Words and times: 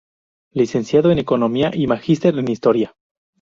Licenciado 0.53 1.11
en 1.11 1.19
Economía 1.19 1.69
y 1.75 1.85
Magíster 1.85 2.35
en 2.39 2.49
Historia. 2.49 2.95